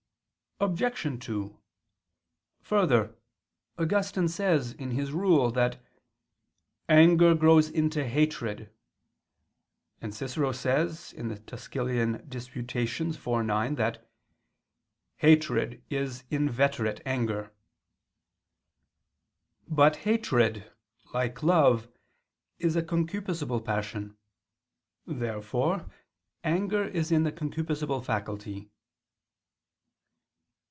Obj. 0.63 1.25
2: 1.25 1.59
Further, 2.61 3.15
Augustine 3.79 4.27
says 4.27 4.73
in 4.73 4.91
his 4.91 5.11
Rule, 5.11 5.49
that 5.49 5.83
"anger 6.87 7.33
grows 7.33 7.67
into 7.67 8.05
hatred": 8.07 8.71
and 10.01 10.13
Cicero 10.13 10.51
says 10.51 11.13
(De 11.13 11.23
Quaest. 11.23 12.27
Tusc. 12.27 13.25
iv, 13.31 13.45
9) 13.47 13.73
that 13.73 14.07
"hatred 15.15 15.83
is 15.89 16.25
inveterate 16.29 17.01
anger." 17.07 17.51
But 19.67 19.95
hatred, 19.95 20.71
like 21.11 21.41
love, 21.41 21.87
is 22.59 22.75
a 22.75 22.83
concupiscible 22.83 23.65
passion. 23.65 24.15
Therefore 25.07 25.89
anger 26.43 26.83
is 26.83 27.11
in 27.11 27.23
the 27.23 27.31
concupiscible 27.31 28.05
faculty. 28.05 28.69